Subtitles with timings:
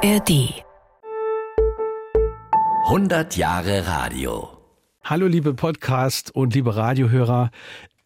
[0.00, 0.62] ARD
[2.86, 4.48] 100 Jahre Radio.
[5.02, 7.50] Hallo liebe Podcast und liebe Radiohörer.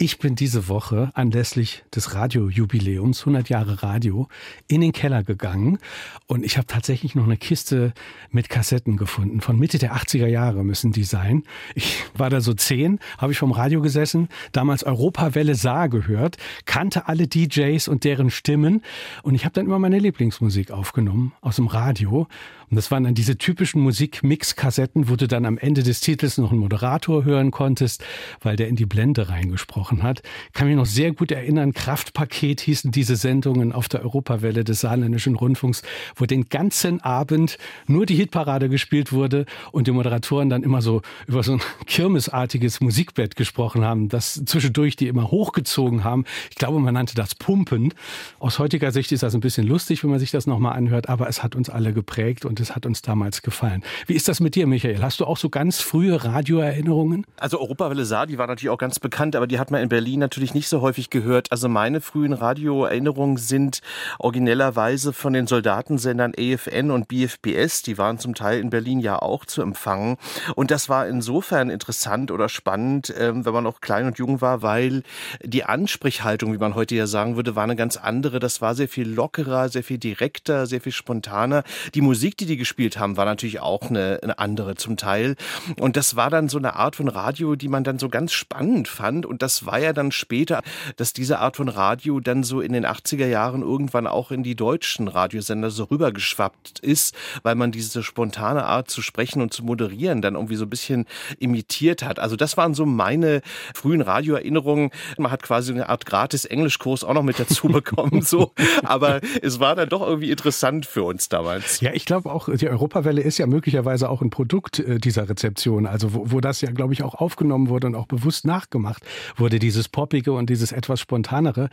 [0.04, 4.26] Ich bin diese Woche anlässlich des Radiojubiläums 100 Jahre Radio
[4.66, 5.78] in den Keller gegangen
[6.26, 7.94] und ich habe tatsächlich noch eine Kiste
[8.28, 9.40] mit Kassetten gefunden.
[9.40, 11.44] Von Mitte der 80er Jahre müssen die sein.
[11.76, 17.06] Ich war da so zehn, habe ich vom Radio gesessen, damals Europawelle Saar gehört, kannte
[17.06, 18.82] alle DJs und deren Stimmen
[19.22, 22.26] und ich habe dann immer meine Lieblingsmusik aufgenommen aus dem Radio
[22.72, 26.52] und das waren dann diese typischen Musikmix-Kassetten, wo du dann am Ende des Titels noch
[26.52, 28.02] einen Moderator hören konntest,
[28.40, 30.22] weil der in die Blende reingesprochen hat.
[30.54, 35.34] Kann mich noch sehr gut erinnern, Kraftpaket hießen diese Sendungen auf der Europawelle des Saarländischen
[35.34, 35.82] Rundfunks,
[36.16, 41.02] wo den ganzen Abend nur die Hitparade gespielt wurde und die Moderatoren dann immer so
[41.26, 46.24] über so ein kirmesartiges Musikbett gesprochen haben, das zwischendurch die immer hochgezogen haben.
[46.48, 47.92] Ich glaube, man nannte das Pumpen.
[48.38, 51.28] Aus heutiger Sicht ist das ein bisschen lustig, wenn man sich das nochmal anhört, aber
[51.28, 53.82] es hat uns alle geprägt und das hat uns damals gefallen.
[54.06, 55.02] Wie ist das mit dir, Michael?
[55.02, 57.26] Hast du auch so ganz frühe Radioerinnerungen?
[57.36, 60.20] Also Europawelle Saar, die war natürlich auch ganz bekannt, aber die hat man in Berlin
[60.20, 61.50] natürlich nicht so häufig gehört.
[61.50, 63.80] Also meine frühen Radioerinnerungen sind
[64.20, 67.82] originellerweise von den Soldatensendern AFN und BFBS.
[67.82, 70.16] Die waren zum Teil in Berlin ja auch zu empfangen.
[70.54, 74.62] Und das war insofern interessant oder spannend, ähm, wenn man noch klein und jung war,
[74.62, 75.02] weil
[75.42, 78.38] die Ansprechhaltung, wie man heute ja sagen würde, war eine ganz andere.
[78.38, 81.64] Das war sehr viel lockerer, sehr viel direkter, sehr viel spontaner.
[81.94, 85.36] Die Musik, die die gespielt haben, war natürlich auch eine, eine andere zum Teil.
[85.78, 88.88] Und das war dann so eine Art von Radio, die man dann so ganz spannend
[88.88, 89.26] fand.
[89.26, 90.62] Und das war ja dann später,
[90.96, 94.54] dass diese Art von Radio dann so in den 80er Jahren irgendwann auch in die
[94.54, 100.22] deutschen Radiosender so rübergeschwappt ist, weil man diese spontane Art zu sprechen und zu moderieren
[100.22, 101.06] dann irgendwie so ein bisschen
[101.38, 102.18] imitiert hat.
[102.18, 103.42] Also das waren so meine
[103.74, 104.90] frühen Radioerinnerungen.
[105.18, 108.52] Man hat quasi eine Art gratis Englischkurs auch noch mit dazu bekommen, so.
[108.84, 111.80] Aber es war dann doch irgendwie interessant für uns damals.
[111.80, 115.86] Ja, ich glaube auch, die Europawelle ist ja möglicherweise auch ein Produkt äh, dieser Rezeption,
[115.86, 119.04] also wo, wo das ja, glaube ich, auch aufgenommen wurde und auch bewusst nachgemacht
[119.36, 121.68] wurde, dieses Poppige und dieses etwas Spontanere.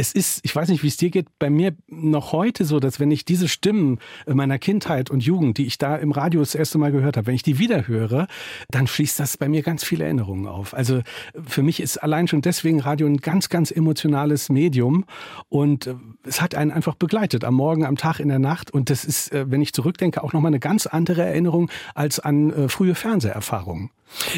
[0.00, 3.00] Es ist, ich weiß nicht, wie es dir geht, bei mir noch heute so, dass
[3.00, 6.78] wenn ich diese Stimmen meiner Kindheit und Jugend, die ich da im Radio das erste
[6.78, 8.26] Mal gehört habe, wenn ich die wieder höre,
[8.70, 10.72] dann schließt das bei mir ganz viele Erinnerungen auf.
[10.72, 11.02] Also
[11.46, 15.04] für mich ist allein schon deswegen Radio ein ganz, ganz emotionales Medium
[15.50, 15.94] und äh,
[16.24, 19.32] es hat einen einfach begleitet, am Morgen, am Tag, in der Nacht und das ist,
[19.32, 22.94] äh, wenn ich zurückdenke, denke, auch nochmal eine ganz andere Erinnerung als an äh, frühe
[22.94, 23.90] Fernseherfahrungen.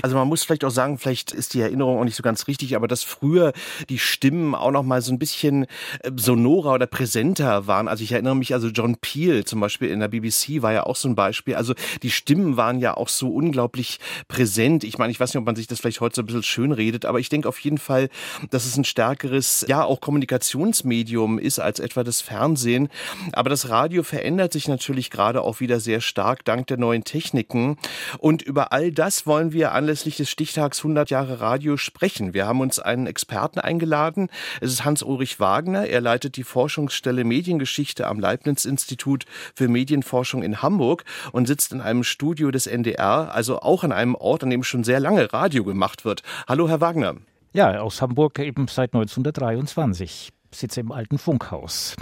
[0.02, 2.76] Also man muss vielleicht auch sagen, vielleicht ist die Erinnerung auch nicht so ganz richtig,
[2.76, 3.52] aber dass früher
[3.88, 5.64] die Stimmen auch noch mal so ein bisschen
[6.00, 7.88] äh, sonorer oder präsenter waren.
[7.88, 10.96] Also ich erinnere mich, also John Peel zum Beispiel in der BBC war ja auch
[10.96, 11.54] so ein Beispiel.
[11.54, 14.84] Also die Stimmen waren ja auch so unglaublich präsent.
[14.84, 16.72] Ich meine, ich weiß nicht, ob man sich das vielleicht heute so ein bisschen schön
[16.72, 18.08] redet, aber ich denke auf jeden Fall,
[18.50, 22.88] dass es ein stärkeres, ja auch Kommunikationsmedium ist als etwa das Fernsehen.
[23.32, 27.76] Aber das Radio verändert sich natürlich gerade auch wieder sehr stark dank der neuen Techniken.
[28.18, 32.34] Und über all das wollen wir wir anlässlich des Stichtags 100 Jahre Radio sprechen.
[32.34, 34.28] Wir haben uns einen Experten eingeladen.
[34.60, 35.86] Es ist Hans-Ulrich Wagner.
[35.86, 39.24] Er leitet die Forschungsstelle Mediengeschichte am Leibniz-Institut
[39.54, 44.16] für Medienforschung in Hamburg und sitzt in einem Studio des NDR, also auch an einem
[44.16, 46.24] Ort, an dem schon sehr lange Radio gemacht wird.
[46.48, 47.14] Hallo, Herr Wagner.
[47.52, 50.30] Ja, aus Hamburg eben seit 1923.
[50.50, 51.94] Sitze im alten Funkhaus.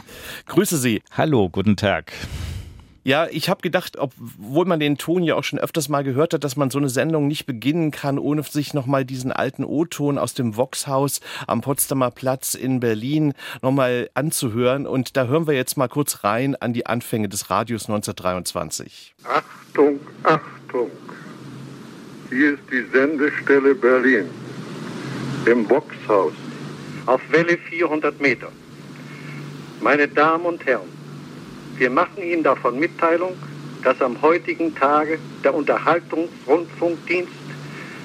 [0.46, 1.02] Grüße Sie.
[1.10, 2.10] Hallo, guten Tag.
[3.02, 6.44] Ja, ich habe gedacht, obwohl man den Ton ja auch schon öfters mal gehört hat,
[6.44, 10.34] dass man so eine Sendung nicht beginnen kann, ohne sich nochmal diesen alten O-Ton aus
[10.34, 14.86] dem Voxhaus am Potsdamer Platz in Berlin nochmal anzuhören.
[14.86, 19.14] Und da hören wir jetzt mal kurz rein an die Anfänge des Radios 1923.
[19.24, 20.90] Achtung, Achtung!
[22.28, 24.26] Hier ist die Sendestelle Berlin
[25.46, 26.34] im Voxhaus
[27.06, 28.52] auf Welle 400 Meter.
[29.80, 30.89] Meine Damen und Herren,
[31.80, 33.32] wir machen Ihnen davon Mitteilung,
[33.82, 37.32] dass am heutigen Tage der Unterhaltungsrundfunkdienst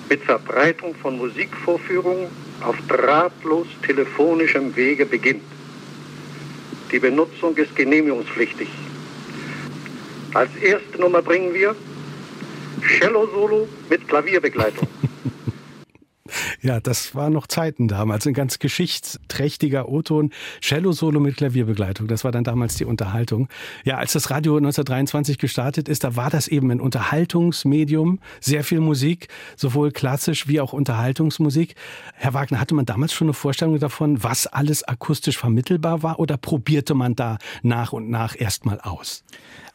[0.09, 2.27] mit Verbreitung von Musikvorführungen
[2.61, 5.43] auf drahtlos telefonischem Wege beginnt.
[6.89, 8.69] Die Benutzung ist genehmigungspflichtig.
[10.33, 11.75] Als erste Nummer bringen wir
[12.81, 14.87] Cello-Solo mit Klavierbegleitung.
[16.65, 18.25] Ja, das war noch Zeiten damals.
[18.25, 20.31] Ein ganz geschichtsträchtiger O-Ton.
[20.61, 22.07] Cello-Solo mit Klavierbegleitung.
[22.07, 23.49] Das war dann damals die Unterhaltung.
[23.83, 28.17] Ja, als das Radio 1923 gestartet ist, da war das eben ein Unterhaltungsmedium.
[28.39, 31.75] Sehr viel Musik, sowohl klassisch wie auch Unterhaltungsmusik.
[32.15, 36.35] Herr Wagner, hatte man damals schon eine Vorstellung davon, was alles akustisch vermittelbar war oder
[36.35, 39.23] probierte man da nach und nach erstmal aus?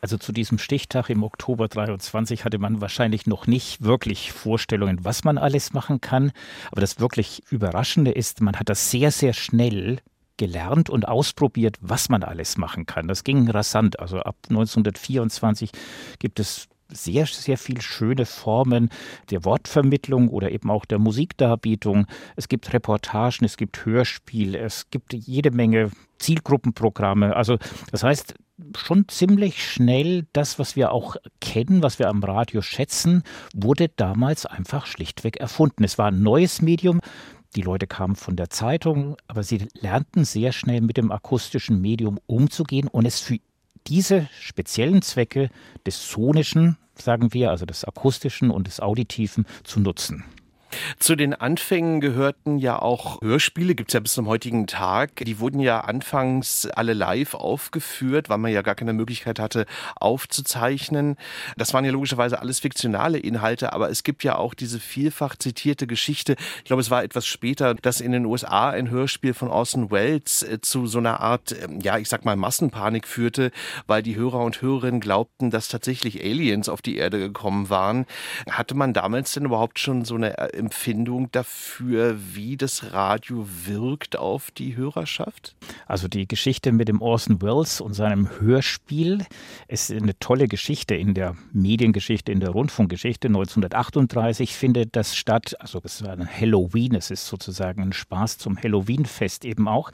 [0.02, 5.24] Also zu diesem Stichtag im Oktober 23 hatte man wahrscheinlich noch nicht wirklich Vorstellungen, was
[5.24, 6.32] man alles machen kann.
[6.70, 9.98] Aber das wirklich Überraschende ist, man hat das sehr, sehr schnell
[10.36, 13.08] gelernt und ausprobiert, was man alles machen kann.
[13.08, 14.00] Das ging rasant.
[14.00, 15.70] Also ab 1924
[16.18, 18.90] gibt es sehr, sehr viel schöne Formen
[19.30, 22.06] der Wortvermittlung oder eben auch der Musikdarbietung.
[22.36, 27.36] Es gibt Reportagen, es gibt Hörspiel, es gibt jede Menge Zielgruppenprogramme.
[27.36, 27.58] Also
[27.90, 28.34] das heißt,
[28.76, 33.22] schon ziemlich schnell das, was wir auch kennen, was wir am Radio schätzen,
[33.54, 35.84] wurde damals einfach schlichtweg erfunden.
[35.84, 37.00] Es war ein neues Medium.
[37.56, 42.20] Die Leute kamen von der Zeitung, aber sie lernten sehr schnell mit dem akustischen Medium
[42.26, 43.38] umzugehen und es für
[43.86, 45.50] diese speziellen Zwecke
[45.86, 50.24] des sonischen, sagen wir, also des akustischen und des auditiven zu nutzen.
[50.98, 55.16] Zu den Anfängen gehörten ja auch Hörspiele, gibt es ja bis zum heutigen Tag.
[55.16, 61.16] Die wurden ja anfangs alle live aufgeführt, weil man ja gar keine Möglichkeit hatte, aufzuzeichnen.
[61.56, 65.86] Das waren ja logischerweise alles fiktionale Inhalte, aber es gibt ja auch diese vielfach zitierte
[65.86, 66.36] Geschichte.
[66.58, 70.42] Ich glaube, es war etwas später, dass in den USA ein Hörspiel von Orson Welles
[70.42, 73.50] äh, zu so einer Art, ähm, ja, ich sag mal, Massenpanik führte,
[73.86, 78.06] weil die Hörer und Hörerinnen glaubten, dass tatsächlich Aliens auf die Erde gekommen waren.
[78.48, 84.16] Hatte man damals denn überhaupt schon so eine äh, Empfindung dafür, wie das Radio wirkt
[84.16, 85.56] auf die Hörerschaft?
[85.86, 89.26] Also die Geschichte mit dem Orson Welles und seinem Hörspiel
[89.66, 93.28] ist eine tolle Geschichte in der Mediengeschichte, in der Rundfunkgeschichte.
[93.28, 98.56] 1938 findet das statt, also es war ein Halloween, es ist sozusagen ein Spaß zum
[98.56, 99.90] Halloween-Fest eben auch.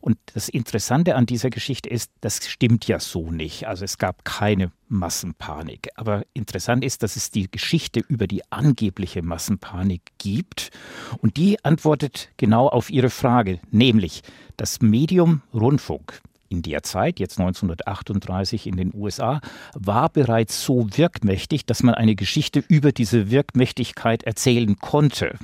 [0.00, 3.66] Und das Interessante an dieser Geschichte ist, das stimmt ja so nicht.
[3.66, 5.88] Also es gab keine Massenpanik.
[5.96, 10.70] Aber interessant ist, dass es die Geschichte über die angebliche Massenpanik gibt.
[11.18, 14.22] Und die antwortet genau auf Ihre Frage, nämlich
[14.56, 19.40] das Medium Rundfunk in der Zeit, jetzt 1938 in den USA,
[19.74, 25.36] war bereits so wirkmächtig, dass man eine Geschichte über diese Wirkmächtigkeit erzählen konnte.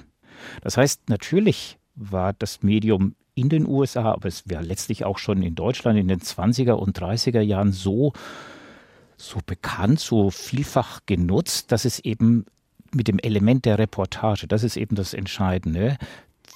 [0.62, 5.42] Das heißt, natürlich war das Medium in den USA, aber es wäre letztlich auch schon
[5.42, 8.12] in Deutschland in den 20er und 30er Jahren so
[9.20, 12.46] so bekannt, so vielfach genutzt, dass es eben
[12.93, 15.96] mit dem Element der Reportage, das ist eben das Entscheidende,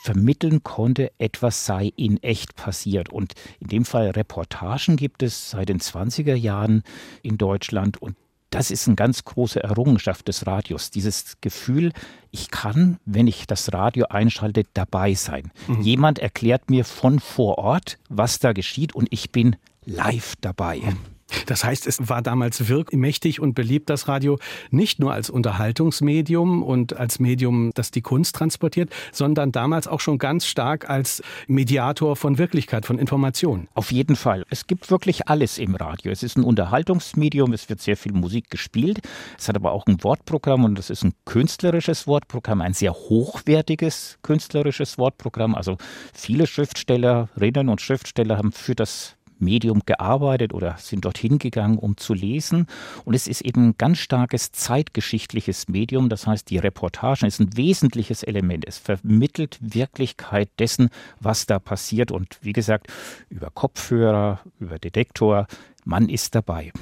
[0.02, 3.08] vermitteln konnte, etwas sei in echt passiert.
[3.10, 6.82] Und in dem Fall Reportagen gibt es seit den 20er Jahren
[7.22, 8.16] in Deutschland und
[8.50, 10.90] das ist eine ganz große Errungenschaft des Radios.
[10.90, 11.92] Dieses Gefühl,
[12.30, 15.50] ich kann, wenn ich das Radio einschalte, dabei sein.
[15.66, 15.80] Mhm.
[15.80, 20.78] Jemand erklärt mir von vor Ort, was da geschieht und ich bin live dabei.
[20.78, 21.13] Mhm.
[21.46, 24.38] Das heißt, es war damals wirkmächtig und beliebt, das Radio,
[24.70, 30.18] nicht nur als Unterhaltungsmedium und als Medium, das die Kunst transportiert, sondern damals auch schon
[30.18, 33.68] ganz stark als Mediator von Wirklichkeit, von Information.
[33.74, 34.44] Auf jeden Fall.
[34.50, 36.12] Es gibt wirklich alles im Radio.
[36.12, 39.00] Es ist ein Unterhaltungsmedium, es wird sehr viel Musik gespielt.
[39.38, 44.18] Es hat aber auch ein Wortprogramm und es ist ein künstlerisches Wortprogramm, ein sehr hochwertiges
[44.22, 45.54] künstlerisches Wortprogramm.
[45.54, 45.78] Also
[46.12, 52.14] viele Schriftstellerinnen und Schriftsteller haben für das Medium gearbeitet oder sind dorthin gegangen, um zu
[52.14, 52.66] lesen.
[53.04, 56.08] Und es ist eben ein ganz starkes zeitgeschichtliches Medium.
[56.08, 58.64] Das heißt, die Reportagen ist ein wesentliches Element.
[58.66, 60.90] Es vermittelt Wirklichkeit dessen,
[61.20, 62.10] was da passiert.
[62.10, 62.88] Und wie gesagt,
[63.28, 65.46] über Kopfhörer, über Detektor,
[65.84, 66.72] man ist dabei.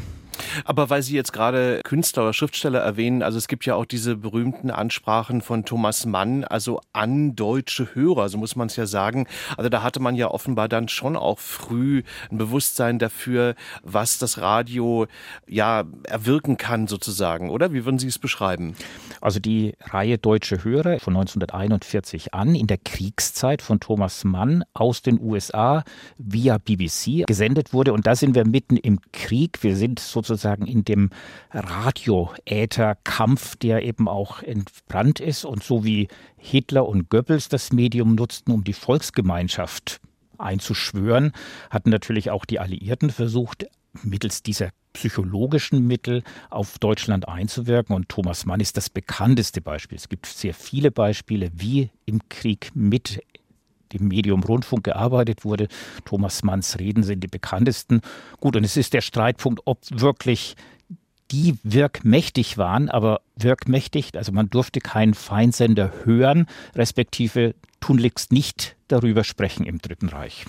[0.65, 4.17] Aber weil Sie jetzt gerade Künstler oder Schriftsteller erwähnen, also es gibt ja auch diese
[4.17, 9.27] berühmten Ansprachen von Thomas Mann, also an deutsche Hörer, so muss man es ja sagen.
[9.57, 14.39] Also da hatte man ja offenbar dann schon auch früh ein Bewusstsein dafür, was das
[14.39, 15.07] Radio
[15.47, 17.73] ja erwirken kann sozusagen, oder?
[17.73, 18.75] Wie würden Sie es beschreiben?
[19.21, 25.03] Also die Reihe Deutsche Hörer von 1941 an, in der Kriegszeit von Thomas Mann aus
[25.03, 25.85] den USA
[26.19, 27.93] via BBC gesendet wurde.
[27.93, 29.63] Und da sind wir mitten im Krieg.
[29.63, 31.11] Wir sind sozusagen sozusagen in dem
[31.51, 38.53] Radio-Äther-Kampf, der eben auch entbrannt ist und so wie Hitler und Goebbels das Medium nutzten,
[38.53, 40.01] um die Volksgemeinschaft
[40.39, 41.33] einzuschwören,
[41.71, 43.67] hatten natürlich auch die Alliierten versucht,
[44.03, 47.95] mittels dieser psychologischen Mittel auf Deutschland einzuwirken.
[47.95, 49.97] Und Thomas Mann ist das bekannteste Beispiel.
[49.97, 53.23] Es gibt sehr viele Beispiele, wie im Krieg mit
[53.93, 55.69] dem Medium Rundfunk gearbeitet wurde.
[56.05, 58.01] Thomas Manns Reden sind die bekanntesten.
[58.41, 60.57] Gut, und es ist der Streitpunkt, ob wirklich
[61.31, 69.25] die wirkmächtig waren, aber wirkmächtig, also man durfte keinen Feinsender hören, respektive tunlichst nicht darüber
[69.25, 70.45] sprechen im Dritten Reich.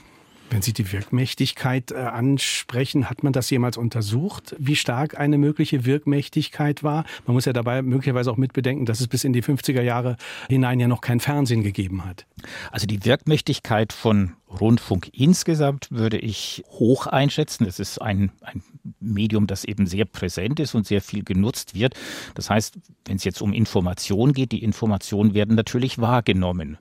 [0.53, 5.83] Wenn Sie die Wirkmächtigkeit äh, ansprechen, hat man das jemals untersucht, wie stark eine mögliche
[5.85, 7.05] Wirkmächtigkeit war?
[7.25, 10.15] Man muss ja dabei möglicherweise auch mitbedenken, dass es bis in die 50er Jahre
[10.49, 12.27] hinein ja noch kein Fernsehen gegeben hat.
[12.71, 17.65] Also die Wirkmächtigkeit von Rundfunk insgesamt würde ich hoch einschätzen.
[17.65, 18.61] Es ist ein, ein
[18.99, 21.95] Medium, das eben sehr präsent ist und sehr viel genutzt wird.
[22.35, 26.77] Das heißt, wenn es jetzt um Information geht, die Informationen werden natürlich wahrgenommen.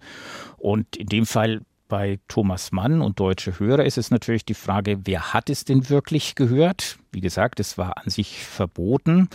[0.58, 1.62] Und in dem Fall
[1.92, 5.90] bei Thomas Mann und deutsche Hörer ist es natürlich die Frage, wer hat es denn
[5.90, 6.96] wirklich gehört?
[7.12, 9.28] Wie gesagt, es war an sich verboten.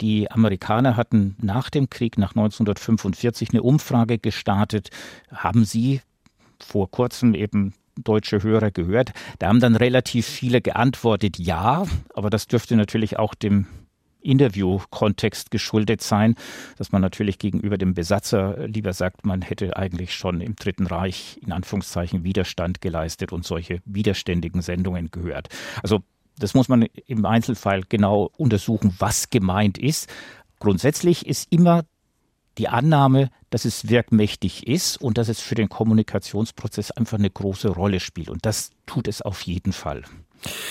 [0.00, 4.90] Die Amerikaner hatten nach dem Krieg, nach 1945, eine Umfrage gestartet.
[5.30, 6.00] Haben Sie
[6.58, 9.12] vor kurzem eben deutsche Hörer gehört?
[9.38, 13.68] Da haben dann relativ viele geantwortet, ja, aber das dürfte natürlich auch dem
[14.22, 16.34] Interview-Kontext geschuldet sein,
[16.76, 21.38] dass man natürlich gegenüber dem Besatzer lieber sagt, man hätte eigentlich schon im Dritten Reich
[21.42, 25.48] in Anführungszeichen Widerstand geleistet und solche widerständigen Sendungen gehört.
[25.82, 26.02] Also
[26.38, 30.08] das muss man im Einzelfall genau untersuchen, was gemeint ist.
[30.58, 31.84] Grundsätzlich ist immer
[32.58, 37.68] die Annahme, dass es wirkmächtig ist und dass es für den Kommunikationsprozess einfach eine große
[37.68, 38.28] Rolle spielt.
[38.28, 40.02] Und das tut es auf jeden Fall.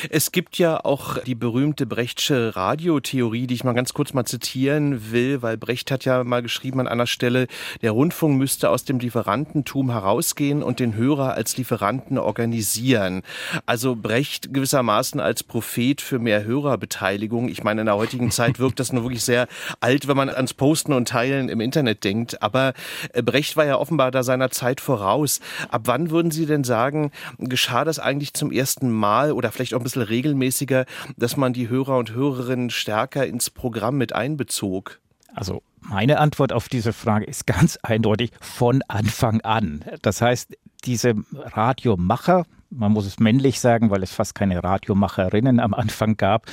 [0.10, 5.12] Es gibt ja auch die berühmte Brechtsche Radiotheorie, die ich mal ganz kurz mal zitieren
[5.12, 7.48] will, weil Brecht hat ja mal geschrieben an einer Stelle,
[7.82, 13.22] der Rundfunk müsste aus dem Lieferantentum herausgehen und den Hörer als Lieferanten organisieren.
[13.66, 17.50] Also Brecht gewissermaßen als Prophet für mehr Hörerbeteiligung.
[17.50, 19.48] Ich meine, in der heutigen Zeit wirkt das nur wirklich sehr
[19.80, 22.42] alt, wenn man ans Posten und Teilen im Internet denkt.
[22.42, 22.74] Aber
[23.14, 25.42] äh, Brecht war ja offenbar da seiner Zeit voraus.
[25.70, 29.80] Ab wann würden Sie denn sagen, geschah das eigentlich zum ersten Mal oder vielleicht auch
[29.80, 30.86] ein bisschen regelmäßiger,
[31.18, 35.00] dass man die Hörer und Hörerinnen stärker ins Programm mit einbezog?
[35.34, 39.84] Also meine Antwort auf diese Frage ist ganz eindeutig von Anfang an.
[40.02, 45.74] Das heißt, diese Radiomacher, man muss es männlich sagen, weil es fast keine Radiomacherinnen am
[45.74, 46.46] Anfang gab,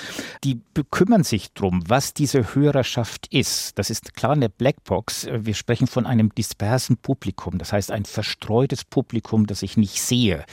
[0.45, 3.79] die bekümmern sich drum, was diese Hörerschaft ist.
[3.79, 5.29] Das ist klar eine Blackbox.
[5.31, 10.45] Wir sprechen von einem dispersen Publikum, das heißt ein verstreutes Publikum, das ich nicht sehe.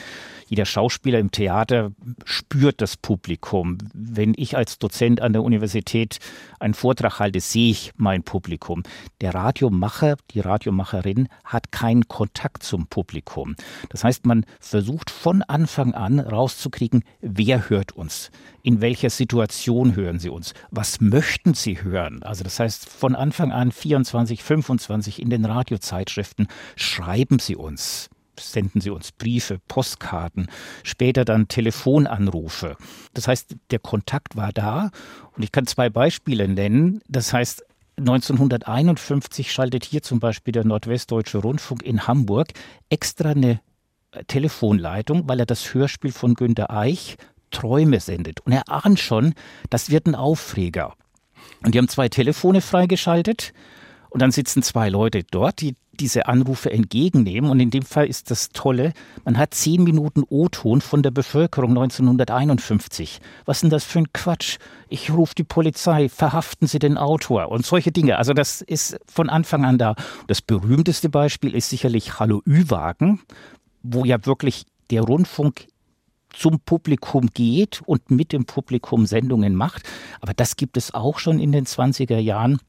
[0.48, 1.92] Jeder Schauspieler im Theater
[2.24, 3.80] spürt das Publikum.
[3.94, 6.20] Wenn ich als Dozent an der Universität
[6.60, 8.84] einen Vortrag halte, sehe ich mein Publikum.
[9.22, 13.56] Der Radiomacher, die Radiomacherin hat keinen Kontakt zum Publikum.
[13.90, 18.30] Das heißt, man versucht von Anfang an rauszukriegen, wer hört uns,
[18.62, 22.22] in welcher Situation hören sie uns, was möchten sie hören.
[22.22, 28.82] Also das heißt, von Anfang an 24, 25 in den Radiozeitschriften schreiben sie uns senden
[28.82, 30.48] sie uns Briefe, Postkarten,
[30.84, 32.78] später dann Telefonanrufe.
[33.14, 34.92] Das heißt, der Kontakt war da
[35.36, 37.02] und ich kann zwei Beispiele nennen.
[37.08, 37.64] Das heißt,
[37.98, 42.50] 1951 schaltet hier zum Beispiel der Nordwestdeutsche Rundfunk in Hamburg
[42.90, 43.62] extra eine
[44.28, 47.18] Telefonleitung, weil er das Hörspiel von Günter Eich
[47.52, 48.42] Träume sendet.
[48.42, 49.34] Und er ahnt schon,
[49.70, 50.94] das wird ein Aufreger.
[51.64, 53.54] Und die haben zwei Telefone freigeschaltet
[54.10, 57.50] und dann sitzen zwei Leute dort, die diese Anrufe entgegennehmen.
[57.50, 61.72] Und in dem Fall ist das Tolle, man hat zehn Minuten O-Ton von der Bevölkerung
[61.72, 63.20] 1951.
[63.46, 64.58] Was ist denn das für ein Quatsch?
[64.90, 68.18] Ich rufe die Polizei, verhaften Sie den Autor und solche Dinge.
[68.18, 69.96] Also das ist von Anfang an da.
[70.28, 73.22] Das berühmteste Beispiel ist sicherlich Hallo Ü-Wagen,
[73.84, 75.68] wo ja wirklich der Rundfunk
[76.36, 79.84] zum Publikum geht und mit dem Publikum Sendungen macht.
[80.22, 82.60] Aber das gibt es auch schon in den 20er Jahren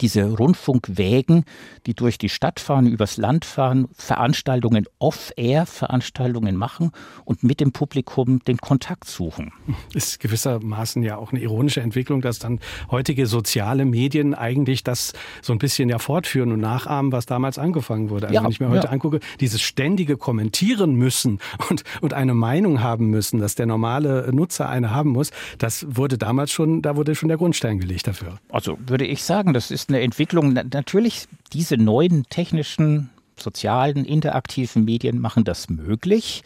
[0.00, 1.44] diese Rundfunkwägen,
[1.86, 6.90] die durch die Stadt fahren, übers Land fahren, Veranstaltungen off-air, Veranstaltungen machen
[7.24, 9.52] und mit dem Publikum den Kontakt suchen.
[9.92, 12.60] Ist gewissermaßen ja auch eine ironische Entwicklung, dass dann
[12.90, 15.12] heutige soziale Medien eigentlich das
[15.42, 18.26] so ein bisschen ja fortführen und nachahmen, was damals angefangen wurde.
[18.28, 18.92] Also ja, wenn ich mir heute ja.
[18.92, 21.38] angucke, dieses ständige Kommentieren müssen
[21.70, 26.18] und, und eine Meinung haben müssen, dass der normale Nutzer eine haben muss, das wurde
[26.18, 28.38] damals schon, da wurde schon der Grundstein gelegt dafür.
[28.48, 30.52] Also würde ich sagen, das ist eine Entwicklung.
[30.52, 36.42] Natürlich, diese neuen technischen, sozialen, interaktiven Medien machen das möglich.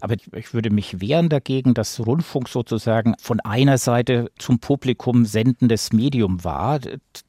[0.00, 5.92] Aber ich würde mich wehren dagegen, dass Rundfunk sozusagen von einer Seite zum Publikum sendendes
[5.92, 6.78] Medium war.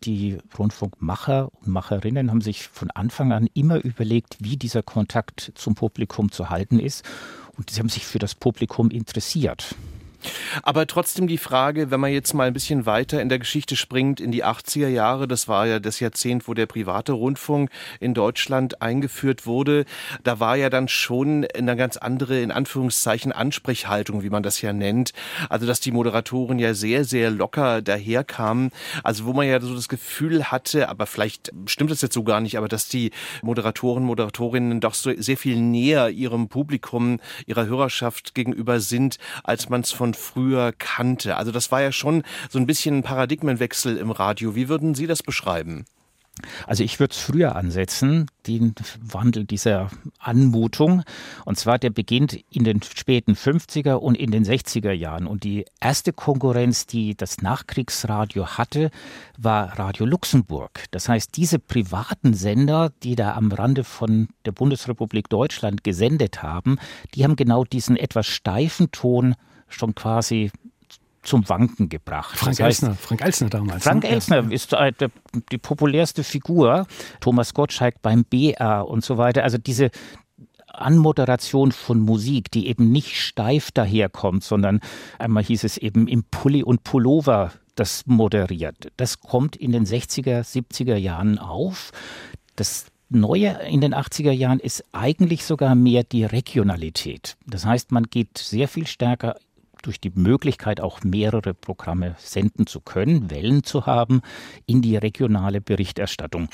[0.03, 5.75] Die Rundfunkmacher und Macherinnen haben sich von Anfang an immer überlegt, wie dieser Kontakt zum
[5.75, 7.03] Publikum zu halten ist.
[7.57, 9.75] Und sie haben sich für das Publikum interessiert.
[10.63, 14.19] Aber trotzdem die Frage, wenn man jetzt mal ein bisschen weiter in der Geschichte springt,
[14.19, 18.81] in die 80er Jahre, das war ja das Jahrzehnt, wo der private Rundfunk in Deutschland
[18.81, 19.85] eingeführt wurde,
[20.23, 24.73] da war ja dann schon eine ganz andere, in Anführungszeichen, Ansprechhaltung, wie man das ja
[24.73, 25.13] nennt.
[25.49, 28.71] Also, dass die Moderatoren ja sehr, sehr locker daherkamen.
[29.03, 32.41] Also, wo man ja so das Gefühl hatte, aber vielleicht stimmt das jetzt so gar
[32.41, 33.11] nicht, aber dass die
[33.41, 39.81] Moderatoren, Moderatorinnen doch so sehr viel näher ihrem Publikum, ihrer Hörerschaft gegenüber sind, als man
[39.81, 41.37] es von von früher kannte.
[41.37, 44.55] Also das war ja schon so ein bisschen ein Paradigmenwechsel im Radio.
[44.55, 45.85] Wie würden Sie das beschreiben?
[46.67, 49.89] Also ich würde es früher ansetzen, den Wandel dieser
[50.19, 51.03] Anmutung.
[51.43, 55.27] Und zwar der beginnt in den späten 50er und in den 60er Jahren.
[55.27, 58.89] Und die erste Konkurrenz, die das Nachkriegsradio hatte,
[59.37, 60.85] war Radio Luxemburg.
[60.91, 66.79] Das heißt, diese privaten Sender, die da am Rande von der Bundesrepublik Deutschland gesendet haben,
[67.15, 69.35] die haben genau diesen etwas steifen Ton
[69.69, 70.51] schon quasi
[71.21, 72.37] zum Wanken gebracht.
[72.37, 73.83] Frank das heißt, Elsner, Frank Elsner damals.
[73.83, 74.09] Frank ne?
[74.09, 74.91] Elsner ist äh,
[75.51, 76.87] die populärste Figur.
[77.19, 79.43] Thomas Gottschalk beim BR und so weiter.
[79.43, 79.91] Also diese
[80.67, 84.79] Anmoderation von Musik, die eben nicht steif daherkommt, sondern
[85.17, 88.91] einmal hieß es eben im Pulli und Pullover das moderiert.
[88.97, 91.91] Das kommt in den 60er, 70er Jahren auf.
[92.55, 97.37] Das Neue in den 80er Jahren ist eigentlich sogar mehr die Regionalität.
[97.47, 99.35] Das heißt, man geht sehr viel stärker
[99.81, 104.21] durch die Möglichkeit auch mehrere Programme senden zu können, Wellen zu haben,
[104.65, 106.49] in die regionale Berichterstattung.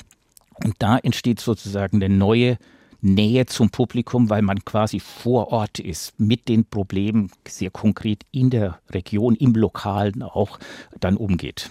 [0.64, 2.58] Und da entsteht sozusagen eine neue
[3.06, 8.50] Nähe zum Publikum, weil man quasi vor Ort ist, mit den Problemen sehr konkret in
[8.50, 10.58] der Region, im Lokalen auch
[11.00, 11.70] dann umgeht.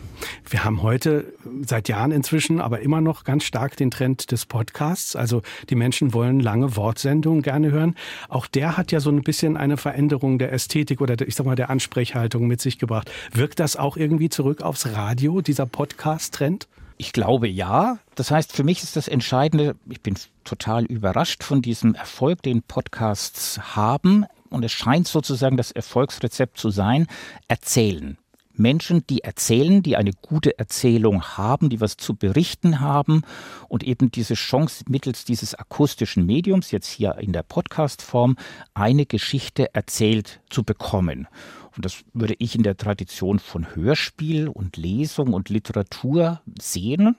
[0.49, 1.33] Wir haben heute
[1.65, 5.15] seit Jahren inzwischen aber immer noch ganz stark den Trend des Podcasts.
[5.15, 7.95] Also die Menschen wollen lange Wortsendungen gerne hören.
[8.29, 11.55] Auch der hat ja so ein bisschen eine Veränderung der Ästhetik oder ich sag mal
[11.55, 13.11] der Ansprechhaltung mit sich gebracht.
[13.31, 16.67] Wirkt das auch irgendwie zurück aufs Radio, dieser Podcast-Trend?
[16.97, 17.99] Ich glaube ja.
[18.15, 22.61] Das heißt, für mich ist das Entscheidende, ich bin total überrascht von diesem Erfolg, den
[22.61, 24.25] Podcasts haben.
[24.49, 27.07] Und es scheint sozusagen das Erfolgsrezept zu sein,
[27.47, 28.17] erzählen.
[28.57, 33.23] Menschen, die erzählen, die eine gute Erzählung haben, die was zu berichten haben
[33.67, 38.37] und eben diese Chance mittels dieses akustischen Mediums, jetzt hier in der Podcast-Form,
[38.73, 41.27] eine Geschichte erzählt zu bekommen.
[41.75, 47.15] Und das würde ich in der Tradition von Hörspiel und Lesung und Literatur sehen.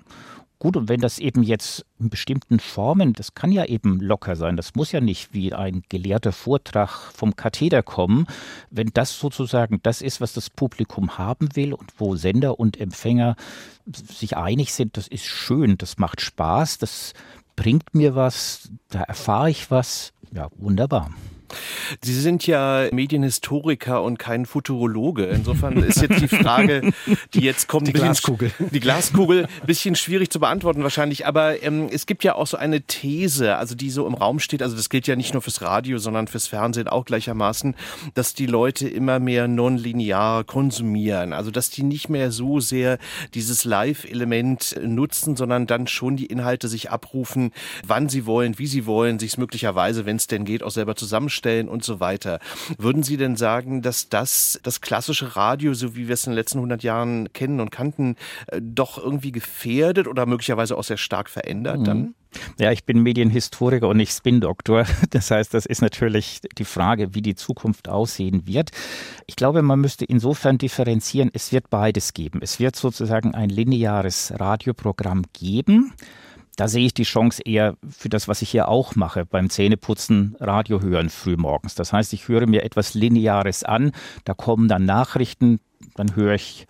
[0.59, 4.57] Gut, und wenn das eben jetzt in bestimmten Formen, das kann ja eben locker sein,
[4.57, 8.27] das muss ja nicht wie ein gelehrter Vortrag vom Katheder kommen,
[8.71, 13.37] wenn das sozusagen das ist, was das Publikum haben will und wo Sender und Empfänger
[13.85, 17.13] sich einig sind, das ist schön, das macht Spaß, das
[17.55, 21.11] bringt mir was, da erfahre ich was, ja, wunderbar.
[22.03, 25.25] Sie sind ja Medienhistoriker und kein Futurologe.
[25.27, 26.93] Insofern ist jetzt die Frage,
[27.35, 28.51] die jetzt kommt, die Glaskugel.
[28.73, 31.27] Die Glaskugel, ein bisschen schwierig zu beantworten wahrscheinlich.
[31.27, 34.63] Aber ähm, es gibt ja auch so eine These, also die so im Raum steht.
[34.63, 37.75] Also das gilt ja nicht nur fürs Radio, sondern fürs Fernsehen auch gleichermaßen,
[38.15, 41.33] dass die Leute immer mehr nonlinear konsumieren.
[41.33, 42.99] Also dass die nicht mehr so sehr
[43.35, 47.53] dieses Live-Element nutzen, sondern dann schon die Inhalte sich abrufen,
[47.87, 51.36] wann sie wollen, wie sie wollen, sich möglicherweise, wenn es denn geht, auch selber zusammenstellen
[51.37, 52.41] stellen und so weiter.
[52.79, 56.37] Würden Sie denn sagen, dass das das klassische Radio, so wie wir es in den
[56.37, 58.17] letzten 100 Jahren kennen und kannten,
[58.49, 61.85] äh, doch irgendwie gefährdet oder möglicherweise auch sehr stark verändert mhm.
[61.85, 62.15] dann?
[62.59, 64.85] Ja, ich bin Medienhistoriker und nicht Spin-Doktor.
[65.11, 68.71] Das heißt, das ist natürlich die Frage, wie die Zukunft aussehen wird.
[69.27, 72.41] Ich glaube, man müsste insofern differenzieren, es wird beides geben.
[72.43, 75.95] Es wird sozusagen ein lineares Radioprogramm geben
[76.57, 80.37] da sehe ich die Chance eher für das, was ich hier auch mache, beim Zähneputzen,
[80.41, 81.75] Radio hören frühmorgens.
[81.75, 83.93] Das heißt, ich höre mir etwas Lineares an,
[84.25, 85.61] da kommen dann Nachrichten,
[85.95, 86.67] dann höre ich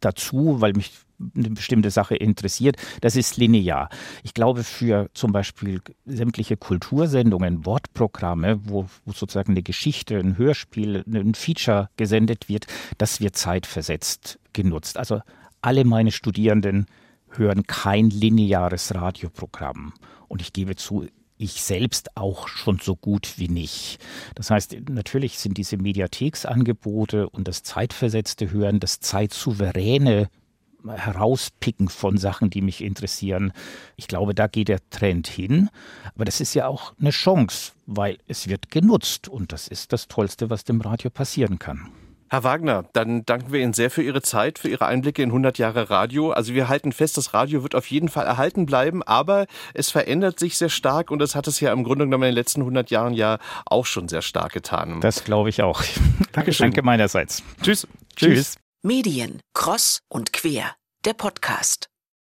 [0.00, 0.92] dazu, weil mich
[1.36, 2.76] eine bestimmte Sache interessiert.
[3.00, 3.90] Das ist linear.
[4.22, 11.04] Ich glaube, für zum Beispiel sämtliche Kultursendungen, Wortprogramme, wo, wo sozusagen eine Geschichte, ein Hörspiel,
[11.06, 12.66] ein Feature gesendet wird,
[12.98, 14.96] das wird zeitversetzt genutzt.
[14.96, 15.20] Also
[15.60, 16.86] alle meine Studierenden
[17.30, 19.92] hören kein lineares Radioprogramm.
[20.28, 23.98] Und ich gebe zu, ich selbst auch schon so gut wie nicht.
[24.34, 30.28] Das heißt, natürlich sind diese Mediatheksangebote und das zeitversetzte Hören, das zeitsouveräne
[30.86, 33.52] Herauspicken von Sachen, die mich interessieren.
[33.96, 35.68] Ich glaube, da geht der Trend hin.
[36.14, 40.08] Aber das ist ja auch eine Chance, weil es wird genutzt und das ist das
[40.08, 41.88] Tollste, was dem Radio passieren kann.
[42.32, 45.58] Herr Wagner, dann danken wir Ihnen sehr für Ihre Zeit, für Ihre Einblicke in 100
[45.58, 46.30] Jahre Radio.
[46.30, 50.38] Also wir halten fest, das Radio wird auf jeden Fall erhalten bleiben, aber es verändert
[50.38, 52.88] sich sehr stark und das hat es ja im Grunde genommen in den letzten 100
[52.90, 55.00] Jahren ja auch schon sehr stark getan.
[55.00, 55.82] Das glaube ich auch.
[56.32, 56.66] Dankeschön.
[56.66, 57.42] Danke meinerseits.
[57.62, 57.88] Tschüss.
[58.14, 58.58] Tschüss.
[58.82, 61.89] Medien, Cross und Quer, der Podcast.